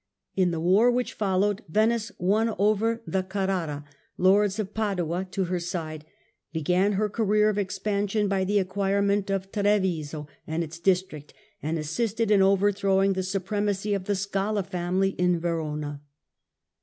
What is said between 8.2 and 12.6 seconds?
by the acquirement of Treviso and its district, and assisted in